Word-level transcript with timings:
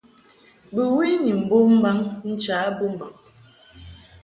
Bɨwi 0.73 1.07
ni 1.23 1.31
mbom 1.41 1.65
mbaŋ 1.79 1.97
ncha 2.29 2.57
bɨmbaŋ. 2.77 3.11